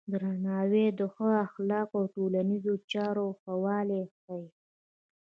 درناوی 0.11 0.85
د 0.99 1.01
ښو 1.13 1.27
اخلاقو 1.45 1.95
او 1.99 2.05
د 2.09 2.11
ټولنیزو 2.13 2.73
چارو 2.91 3.25
ښه 3.41 3.53
والی 3.63 4.03
ښيي. 4.19 4.45